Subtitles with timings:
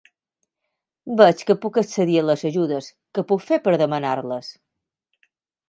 [1.19, 4.53] Veig que puc accedir a les ajudes, què puc fer per demanar-les?